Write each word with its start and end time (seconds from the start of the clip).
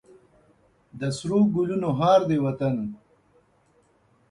د 0.99 1.01
سرو 1.17 1.39
ګلونو 1.53 1.89
هار 1.99 2.21
دی 2.29 2.37
وطن. 2.45 2.75